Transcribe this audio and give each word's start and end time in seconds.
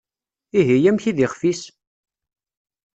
Ihi, 0.59 0.77
amek 0.89 1.03
i 1.09 1.11
d 1.17 1.19
ixf-is? 1.25 1.61